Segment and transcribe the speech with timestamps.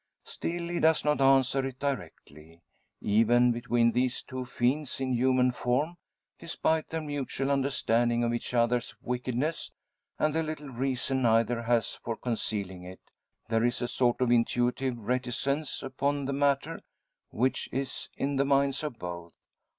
[0.23, 2.63] Still he does not answer it directly.
[3.01, 5.95] Even between these two fiends in human form,
[6.39, 9.69] despite their mutual understanding of each other's wickedness,
[10.17, 13.11] and the little reason either has for concealing it,
[13.47, 16.79] there is a sort of intuitive reticence upon the matter
[17.29, 19.35] which is in the minds of both.